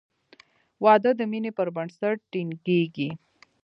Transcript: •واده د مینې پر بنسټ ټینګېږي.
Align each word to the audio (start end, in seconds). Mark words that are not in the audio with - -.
•واده 0.83 1.11
د 1.19 1.21
مینې 1.31 1.51
پر 1.57 1.67
بنسټ 1.75 2.17
ټینګېږي. 2.31 3.09